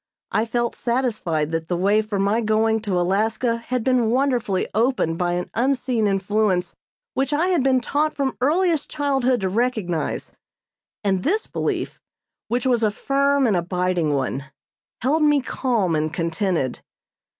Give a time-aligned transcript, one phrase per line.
[0.31, 5.19] I felt satisfied that the way for my going to Alaska had been wonderfully opened
[5.19, 6.75] by an Unseen Influence
[7.13, 10.31] which I had been taught from earliest childhood to recognize,
[11.03, 11.99] and this belief,
[12.47, 14.45] which was a firm and abiding one,
[15.01, 16.79] held me calm and contented.